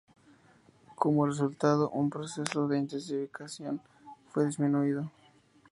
[0.95, 3.79] Como resultado, su proceso de intensificación
[4.31, 5.11] fue disminuido.